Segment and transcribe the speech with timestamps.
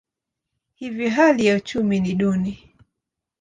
[0.75, 2.75] Hivyo hali ya uchumi ni duni.